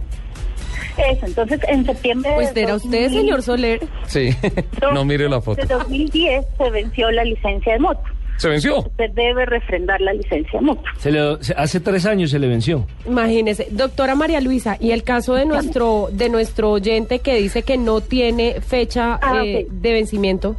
Eso, 0.96 1.26
entonces 1.26 1.60
en 1.66 1.84
septiembre 1.86 2.30
Pues 2.36 2.52
era 2.54 2.74
usted, 2.76 3.04
2000, 3.04 3.10
señor 3.20 3.42
Soler. 3.42 3.80
Sí, 4.06 4.30
no 4.92 5.04
mire 5.04 5.28
la 5.28 5.40
foto. 5.40 5.60
De 5.60 5.66
2010 5.66 6.44
se 6.56 6.70
venció 6.70 7.10
la 7.10 7.24
licencia 7.24 7.72
de 7.72 7.78
moto. 7.80 8.02
¿Se 8.36 8.48
venció? 8.48 8.78
Usted 8.80 9.10
debe 9.12 9.46
refrendar 9.46 10.00
la 10.00 10.12
licencia 10.12 10.60
moto. 10.60 10.82
Se 10.98 11.10
le- 11.12 11.42
se- 11.42 11.54
hace 11.54 11.80
tres 11.80 12.04
años 12.06 12.30
se 12.30 12.38
le 12.38 12.48
venció. 12.48 12.86
Imagínese, 13.06 13.68
doctora 13.70 14.14
María 14.14 14.40
Luisa, 14.40 14.76
y 14.80 14.90
el 14.90 15.02
caso 15.04 15.34
de 15.34 15.46
nuestro 15.46 16.08
de 16.12 16.28
nuestro 16.28 16.70
oyente 16.72 17.20
que 17.20 17.36
dice 17.36 17.62
que 17.62 17.76
no 17.76 18.00
tiene 18.00 18.60
fecha 18.60 19.18
Ah, 19.22 19.42
eh, 19.44 19.66
de 19.70 19.92
vencimiento. 19.92 20.56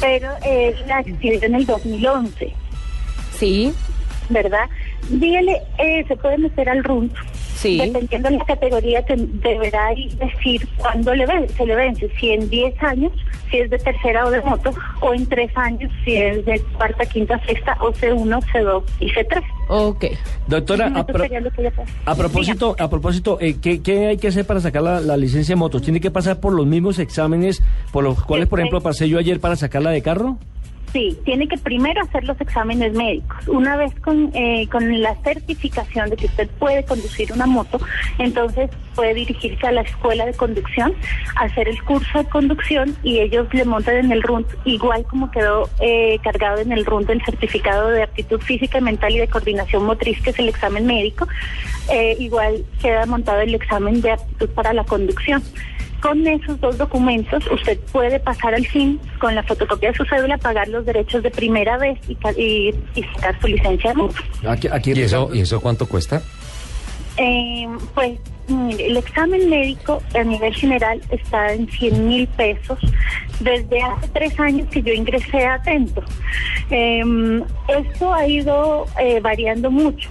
Pero 0.00 0.28
eh, 0.44 0.74
la 0.86 0.98
adquirió 0.98 1.42
en 1.42 1.54
el 1.54 1.66
2011, 1.66 2.52
Sí, 3.34 3.72
¿verdad? 4.28 4.68
Dígale, 5.08 5.62
eh, 5.78 6.04
se 6.06 6.16
puede 6.16 6.36
meter 6.38 6.68
al 6.68 6.82
RUNT. 6.84 7.12
Sí. 7.56 7.78
Dependiendo 7.78 8.30
de 8.30 8.36
la 8.38 8.44
categoría, 8.44 9.02
te- 9.04 9.16
deberá 9.16 9.92
ir 9.94 10.14
decir 10.16 10.66
cuándo 10.76 11.14
le 11.14 11.26
ven- 11.26 11.48
se 11.48 11.66
le 11.66 11.74
vence, 11.74 12.08
si 12.20 12.30
en 12.30 12.48
10 12.48 12.80
años, 12.82 13.12
si 13.50 13.58
es 13.58 13.70
de 13.70 13.78
tercera 13.78 14.24
o 14.26 14.30
de 14.30 14.40
moto, 14.42 14.70
o 15.00 15.12
en 15.14 15.26
3 15.26 15.50
años, 15.56 15.90
si 16.04 16.14
es 16.16 16.44
de 16.44 16.60
cuarta, 16.76 17.04
quinta, 17.06 17.40
sexta, 17.46 17.76
o 17.80 17.92
C1, 17.92 18.40
C2 18.52 18.82
y 19.00 19.08
C3. 19.10 19.42
Ok. 19.68 20.04
Doctora, 20.46 20.86
a, 20.94 21.04
pro- 21.06 21.24
propósito, 22.16 22.76
a 22.78 22.88
propósito, 22.90 23.38
eh, 23.40 23.56
¿qué, 23.60 23.82
qué 23.82 24.06
hay 24.06 24.16
que 24.16 24.28
hacer 24.28 24.46
para 24.46 24.60
sacar 24.60 24.82
la, 24.82 25.00
la 25.00 25.16
licencia 25.16 25.54
de 25.54 25.58
moto? 25.58 25.80
¿Tiene 25.80 26.00
que 26.00 26.10
pasar 26.10 26.38
por 26.40 26.52
los 26.52 26.66
mismos 26.66 26.98
exámenes 26.98 27.62
por 27.92 28.04
los 28.04 28.22
cuales, 28.24 28.46
por 28.48 28.60
ejemplo, 28.60 28.80
pasé 28.80 29.08
yo 29.08 29.18
ayer 29.18 29.40
para 29.40 29.56
sacarla 29.56 29.90
de 29.90 30.02
carro? 30.02 30.38
Sí, 30.92 31.18
tiene 31.24 31.48
que 31.48 31.58
primero 31.58 32.00
hacer 32.02 32.24
los 32.24 32.40
exámenes 32.40 32.92
médicos. 32.94 33.48
Una 33.48 33.76
vez 33.76 33.92
con, 34.00 34.30
eh, 34.34 34.66
con 34.70 35.02
la 35.02 35.14
certificación 35.22 36.10
de 36.10 36.16
que 36.16 36.26
usted 36.26 36.48
puede 36.58 36.84
conducir 36.84 37.32
una 37.32 37.46
moto, 37.46 37.78
entonces 38.18 38.70
puede 38.94 39.14
dirigirse 39.14 39.66
a 39.66 39.72
la 39.72 39.82
escuela 39.82 40.24
de 40.24 40.32
conducción, 40.32 40.94
hacer 41.36 41.68
el 41.68 41.82
curso 41.82 42.18
de 42.18 42.24
conducción 42.24 42.96
y 43.02 43.20
ellos 43.20 43.52
le 43.52 43.64
montan 43.64 43.96
en 43.96 44.12
el 44.12 44.22
RUNT, 44.22 44.46
igual 44.64 45.04
como 45.04 45.30
quedó 45.30 45.68
eh, 45.80 46.18
cargado 46.22 46.60
en 46.60 46.72
el 46.72 46.86
RUNT 46.86 47.10
el 47.10 47.22
certificado 47.24 47.88
de 47.88 48.02
aptitud 48.02 48.40
física, 48.40 48.80
mental 48.80 49.14
y 49.14 49.18
de 49.18 49.28
coordinación 49.28 49.84
motriz, 49.84 50.20
que 50.22 50.30
es 50.30 50.38
el 50.38 50.48
examen 50.48 50.86
médico, 50.86 51.26
eh, 51.90 52.16
igual 52.18 52.64
queda 52.80 53.06
montado 53.06 53.40
el 53.40 53.54
examen 53.54 54.00
de 54.00 54.12
aptitud 54.12 54.48
para 54.50 54.72
la 54.72 54.84
conducción. 54.84 55.42
Con 56.06 56.24
esos 56.24 56.60
dos 56.60 56.78
documentos 56.78 57.44
usted 57.50 57.80
puede 57.90 58.20
pasar 58.20 58.54
al 58.54 58.64
fin 58.64 59.00
con 59.18 59.34
la 59.34 59.42
fotocopia 59.42 59.90
de 59.90 59.96
su 59.96 60.04
cédula, 60.04 60.38
pagar 60.38 60.68
los 60.68 60.86
derechos 60.86 61.20
de 61.20 61.32
primera 61.32 61.78
vez 61.78 61.98
y, 62.06 62.16
y, 62.40 62.74
y 62.94 63.02
sacar 63.02 63.40
su 63.40 63.48
licencia. 63.48 63.92
Aquí, 64.46 64.68
aquí 64.70 64.92
¿Y 64.92 65.02
eso, 65.02 65.30
¿Y 65.34 65.40
eso 65.40 65.60
cuánto 65.60 65.88
cuesta? 65.88 66.22
Eh, 67.16 67.66
pues 67.92 68.20
mire, 68.46 68.86
el 68.86 68.98
examen 68.98 69.50
médico 69.50 70.00
a 70.14 70.22
nivel 70.22 70.54
general 70.54 71.02
está 71.10 71.52
en 71.52 71.68
100 71.68 72.06
mil 72.06 72.28
pesos 72.28 72.78
desde 73.40 73.82
hace 73.82 74.08
tres 74.12 74.38
años 74.38 74.68
que 74.70 74.82
yo 74.82 74.92
ingresé 74.92 75.44
a 75.44 75.54
Atento. 75.54 76.04
Eh, 76.70 77.02
esto 77.66 78.14
ha 78.14 78.28
ido 78.28 78.86
eh, 79.00 79.18
variando 79.18 79.72
mucho 79.72 80.08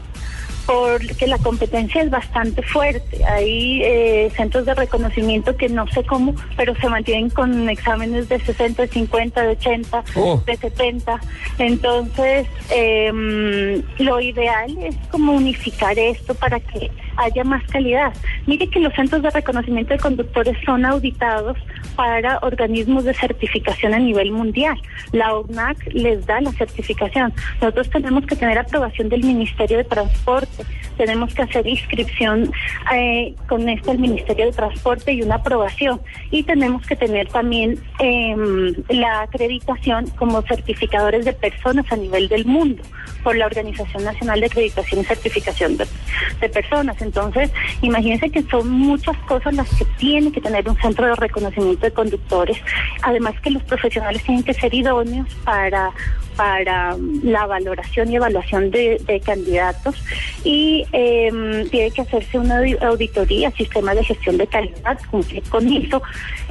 porque 0.65 1.27
la 1.27 1.38
competencia 1.38 2.01
es 2.01 2.10
bastante 2.10 2.62
fuerte. 2.63 3.24
Hay 3.25 3.81
eh, 3.84 4.31
centros 4.36 4.65
de 4.65 4.74
reconocimiento 4.74 5.55
que 5.55 5.69
no 5.69 5.88
sé 5.88 6.03
cómo, 6.03 6.34
pero 6.57 6.75
se 6.75 6.89
mantienen 6.89 7.29
con 7.29 7.69
exámenes 7.69 8.29
de 8.29 8.39
60, 8.39 8.84
de 8.84 8.88
50, 8.88 9.41
de 9.41 9.48
80, 9.50 10.03
Oh. 10.15 10.41
de 10.45 10.55
70. 10.57 11.19
Entonces, 11.60 12.48
eh, 12.72 13.81
lo 14.00 14.19
ideal 14.22 14.77
es 14.81 14.95
como 15.12 15.34
unificar 15.34 15.98
esto 15.98 16.34
para 16.36 16.60
que 16.60 16.89
haya 17.17 17.43
más 17.43 17.63
calidad. 17.72 18.13
Mire 18.45 18.67
que 18.67 18.79
los 18.79 18.93
centros 18.93 19.22
de 19.22 19.29
reconocimiento 19.29 19.93
de 19.93 20.00
conductores 20.00 20.57
son 20.65 20.86
auditados 20.86 21.57
para 21.95 22.39
organismos 22.41 23.05
de 23.05 23.13
certificación 23.13 23.93
a 23.93 24.00
nivel 24.00 24.31
mundial. 24.31 24.79
La 25.12 25.34
ORNAC 25.34 25.77
les 25.93 26.25
da 26.25 26.41
la 26.41 26.51
certificación. 26.51 27.34
Nosotros 27.62 27.89
tenemos 27.89 28.25
que 28.25 28.36
tener 28.36 28.57
aprobación 28.57 29.10
del 29.10 29.24
Ministerio 29.24 29.77
de 29.77 29.84
Transporte, 29.84 30.63
tenemos 30.98 31.34
que 31.34 31.41
hacer 31.41 31.67
inscripción 31.67 32.51
eh, 32.93 33.34
con 33.48 33.67
esto 33.69 33.91
al 33.91 34.00
Ministerio 34.00 34.45
de 34.45 34.51
Transporte 34.51 35.13
y 35.13 35.22
una 35.22 35.36
aprobación. 35.36 36.01
Y 36.31 36.43
tenemos 36.43 36.86
que 36.86 36.95
tener 36.95 37.27
también 37.27 37.79
em, 38.00 38.74
la 38.89 39.22
acreditación 39.22 40.07
como 40.12 40.41
certificadores 40.43 41.25
de 41.25 41.34
personas 41.34 41.91
a 41.91 41.95
nivel 41.95 42.27
del 42.27 42.45
mundo 42.45 42.84
por 43.24 43.36
la 43.36 43.45
Organización 43.45 44.03
Nacional 44.03 44.39
de 44.39 44.45
Acreditación 44.48 45.01
y 45.01 45.05
Certificación 45.05 45.77
de 45.77 46.50
Personas. 46.50 47.01
Entonces, 47.05 47.51
imagínense 47.81 48.29
que 48.29 48.43
son 48.43 48.69
muchas 48.69 49.17
cosas 49.27 49.53
las 49.53 49.69
que 49.75 49.85
tiene 49.97 50.31
que 50.31 50.41
tener 50.41 50.67
un 50.67 50.77
centro 50.77 51.05
de 51.05 51.15
reconocimiento 51.15 51.85
de 51.85 51.91
conductores. 51.93 52.57
Además 53.03 53.33
que 53.41 53.51
los 53.51 53.63
profesionales 53.63 54.24
tienen 54.24 54.43
que 54.43 54.53
ser 54.53 54.74
idóneos 54.74 55.27
para 55.43 55.91
para 56.36 56.96
la 57.24 57.46
valoración 57.46 58.12
y 58.12 58.15
evaluación 58.18 58.72
de, 58.72 59.01
de 59.06 59.20
candidatos 59.20 59.96
y 60.44 60.86
em, 60.92 61.68
tiene 61.70 61.92
que 61.92 62.01
hacerse 62.01 62.38
una 62.39 62.62
audi- 62.62 62.82
auditoría, 62.82 63.51
sistema 63.51 63.94
de 63.96 64.04
gestión 64.04 64.38
de 64.38 64.48
calidad, 64.48 64.98
cumplir 65.10 65.44
con 65.44 65.68
eso, 65.72 66.01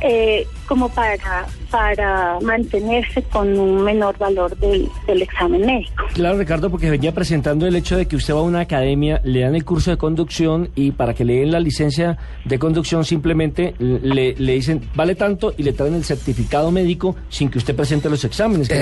eh, 0.00 0.46
como 0.66 0.88
para, 0.88 1.46
para 1.70 2.38
mantenerse 2.40 3.22
con 3.24 3.58
un 3.58 3.82
menor 3.82 4.16
valor 4.18 4.56
del, 4.58 4.88
del 5.06 5.22
examen 5.22 5.64
médico. 5.66 6.04
Claro, 6.14 6.38
Ricardo, 6.38 6.70
porque 6.70 6.90
venía 6.90 7.12
presentando 7.12 7.66
el 7.66 7.76
hecho 7.76 7.96
de 7.96 8.06
que 8.06 8.16
usted 8.16 8.34
va 8.34 8.38
a 8.40 8.42
una 8.42 8.60
academia, 8.60 9.20
le 9.24 9.40
dan 9.40 9.54
el 9.54 9.64
curso 9.64 9.90
de 9.90 9.96
conducción 9.96 10.70
y 10.74 10.92
para 10.92 11.14
que 11.14 11.24
le 11.24 11.36
den 11.40 11.52
la 11.52 11.60
licencia 11.60 12.16
de 12.44 12.58
conducción 12.58 13.04
simplemente 13.04 13.74
le, 13.78 14.34
le 14.36 14.52
dicen 14.54 14.80
vale 14.94 15.14
tanto 15.14 15.52
y 15.56 15.62
le 15.62 15.72
traen 15.72 15.94
el 15.94 16.04
certificado 16.04 16.70
médico 16.70 17.16
sin 17.28 17.50
que 17.50 17.58
usted 17.58 17.74
presente 17.76 18.08
los 18.08 18.24
exámenes. 18.24 18.68
lo 18.70 18.76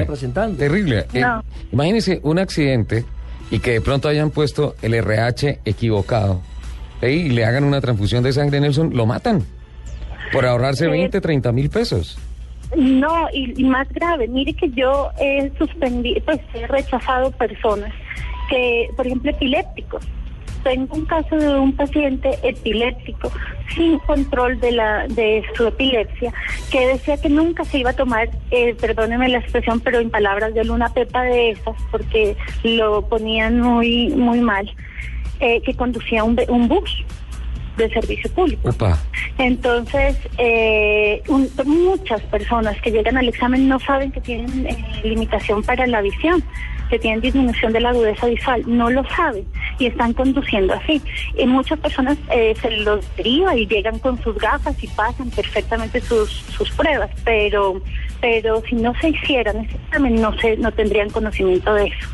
que 0.00 0.06
Terrible. 0.56 1.02
Terrible. 1.02 1.18
Eh, 1.18 1.20
No. 1.22 1.42
imagínese 1.72 2.20
un 2.22 2.38
accidente 2.38 3.04
y 3.50 3.58
que 3.60 3.72
de 3.72 3.80
pronto 3.80 4.08
hayan 4.08 4.30
puesto 4.30 4.74
el 4.82 4.94
RH 4.94 5.60
equivocado 5.64 6.40
¿eh? 7.02 7.12
y 7.12 7.28
le 7.30 7.44
hagan 7.44 7.64
una 7.64 7.80
transfusión 7.80 8.22
de 8.22 8.32
sangre, 8.32 8.60
Nelson, 8.60 8.94
lo 8.94 9.06
matan 9.06 9.44
por 10.32 10.44
ahorrarse 10.46 10.84
Eh, 10.86 10.90
20, 10.90 11.20
30 11.20 11.52
mil 11.52 11.70
pesos. 11.70 12.18
No, 12.76 13.28
y, 13.32 13.58
y 13.58 13.64
más 13.64 13.88
grave, 13.88 14.28
mire 14.28 14.52
que 14.52 14.68
yo 14.70 15.08
he 15.18 15.50
suspendido, 15.56 16.20
pues 16.26 16.38
he 16.52 16.66
rechazado 16.66 17.30
personas 17.30 17.92
que, 18.50 18.88
por 18.94 19.06
ejemplo, 19.06 19.30
epilépticos. 19.30 20.04
Tengo 20.68 20.96
un 20.96 21.06
caso 21.06 21.34
de 21.34 21.58
un 21.58 21.72
paciente 21.72 22.38
epiléptico 22.42 23.32
sin 23.74 23.98
control 24.00 24.60
de 24.60 24.72
la 24.72 25.08
de 25.08 25.42
su 25.56 25.66
epilepsia 25.66 26.30
que 26.70 26.88
decía 26.88 27.16
que 27.16 27.30
nunca 27.30 27.64
se 27.64 27.78
iba 27.78 27.90
a 27.90 27.96
tomar, 27.96 28.28
eh, 28.50 28.74
perdóneme 28.74 29.30
la 29.30 29.38
expresión, 29.38 29.80
pero 29.80 29.98
en 29.98 30.10
palabras 30.10 30.52
de 30.52 30.60
él, 30.60 30.70
una 30.70 30.92
pepa 30.92 31.22
de 31.22 31.52
esas 31.52 31.74
porque 31.90 32.36
lo 32.64 33.00
ponían 33.08 33.62
muy 33.62 34.10
muy 34.10 34.40
mal, 34.40 34.70
eh, 35.40 35.62
que 35.62 35.72
conducía 35.72 36.22
un, 36.22 36.38
un 36.48 36.68
bus 36.68 37.02
de 37.78 37.88
servicio 37.90 38.30
público. 38.32 38.68
Opa. 38.70 38.98
Entonces, 39.38 40.16
eh, 40.38 41.22
un- 41.28 41.48
muchas 41.64 42.20
personas 42.22 42.80
que 42.82 42.90
llegan 42.90 43.16
al 43.16 43.28
examen 43.28 43.68
no 43.68 43.78
saben 43.80 44.12
que 44.12 44.20
tienen 44.20 44.66
eh, 44.66 44.76
limitación 45.04 45.62
para 45.62 45.86
la 45.86 46.00
visión, 46.02 46.42
que 46.90 46.98
tienen 46.98 47.20
disminución 47.20 47.72
de 47.72 47.80
la 47.80 47.90
agudeza 47.90 48.26
visual, 48.26 48.62
no 48.66 48.90
lo 48.90 49.04
saben 49.10 49.44
y 49.78 49.86
están 49.86 50.12
conduciendo 50.14 50.74
así. 50.74 51.00
Y 51.38 51.46
muchas 51.46 51.78
personas 51.78 52.16
eh, 52.30 52.54
se 52.60 52.70
los 52.78 53.04
deriva 53.16 53.54
y 53.56 53.66
llegan 53.66 53.98
con 53.98 54.20
sus 54.22 54.36
gafas 54.36 54.82
y 54.82 54.86
pasan 54.88 55.30
perfectamente 55.30 56.00
sus, 56.00 56.30
sus 56.30 56.70
pruebas, 56.72 57.10
pero 57.24 57.80
pero 58.20 58.60
si 58.68 58.74
no 58.74 58.92
se 59.00 59.10
hicieran 59.10 59.58
ese 59.58 59.76
examen 59.76 60.20
no 60.20 60.36
se 60.40 60.56
no 60.56 60.72
tendrían 60.72 61.08
conocimiento 61.10 61.72
de 61.74 61.86
eso. 61.86 62.08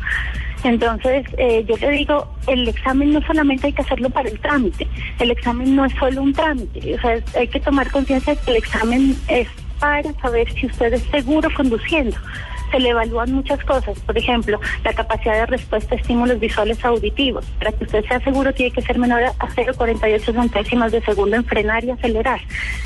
Entonces, 0.65 1.27
eh, 1.37 1.63
yo 1.67 1.77
le 1.77 1.91
digo, 1.91 2.27
el 2.47 2.67
examen 2.67 3.13
no 3.13 3.21
solamente 3.21 3.67
hay 3.67 3.73
que 3.73 3.83
hacerlo 3.83 4.09
para 4.09 4.29
el 4.29 4.39
trámite, 4.39 4.87
el 5.19 5.29
examen 5.29 5.75
no 5.75 5.85
es 5.85 5.93
solo 5.93 6.23
un 6.23 6.33
trámite, 6.33 6.95
o 6.95 7.01
sea, 7.01 7.19
hay 7.35 7.47
que 7.47 7.59
tomar 7.59 7.91
conciencia 7.91 8.33
de 8.33 8.41
que 8.41 8.49
el 8.49 8.57
examen 8.57 9.15
es 9.27 9.47
para 9.79 10.11
saber 10.13 10.51
si 10.53 10.65
usted 10.65 10.93
es 10.93 11.03
seguro 11.03 11.49
conduciendo. 11.55 12.17
Se 12.71 12.79
le 12.79 12.89
evalúan 12.89 13.31
muchas 13.31 13.63
cosas, 13.63 13.99
por 13.99 14.17
ejemplo, 14.17 14.59
la 14.83 14.91
capacidad 14.93 15.35
de 15.35 15.45
respuesta 15.45 15.93
a 15.93 15.99
estímulos 15.99 16.39
visuales 16.39 16.83
auditivos. 16.83 17.45
Para 17.59 17.71
que 17.71 17.83
usted 17.83 18.03
sea 18.05 18.19
seguro 18.21 18.51
tiene 18.51 18.71
que 18.71 18.81
ser 18.81 18.97
menor 18.97 19.21
a 19.23 19.33
0,48 19.37 20.33
centésimas 20.33 20.91
de 20.91 21.01
segundo 21.01 21.35
en 21.35 21.45
frenar 21.45 21.83
y 21.83 21.91
acelerar. 21.91 22.41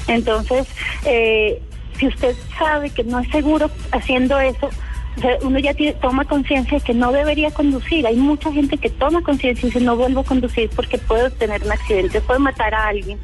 Entonces, 0.07 0.67
eh, 1.05 1.61
si 1.97 2.07
usted 2.07 2.35
sabe 2.57 2.89
que 2.89 3.05
no 3.05 3.19
es 3.19 3.29
seguro 3.29 3.71
haciendo 3.91 4.37
eso, 4.37 4.69
o 5.19 5.21
sea, 5.21 5.37
uno 5.41 5.59
ya 5.59 5.73
tiene- 5.73 5.93
toma 5.99 6.23
conciencia 6.23 6.77
de 6.79 6.83
que 6.83 6.93
no 6.93 7.11
debería 7.11 7.51
conducir. 7.51 8.07
Hay 8.07 8.15
mucha 8.15 8.51
gente 8.53 8.77
que 8.77 8.89
toma 8.89 9.21
conciencia 9.21 9.67
y 9.67 9.69
dice 9.69 9.83
no 9.83 9.97
vuelvo 9.97 10.21
a 10.21 10.23
conducir 10.23 10.69
porque 10.73 10.97
puedo 10.97 11.29
tener 11.31 11.61
un 11.63 11.71
accidente, 11.73 12.21
puedo 12.21 12.39
matar 12.39 12.73
a 12.73 12.87
alguien. 12.87 13.19